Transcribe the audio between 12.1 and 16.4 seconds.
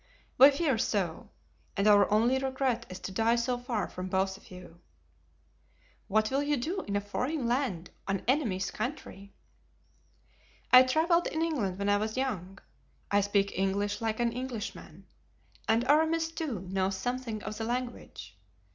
young, I speak English like an Englishman, and Aramis,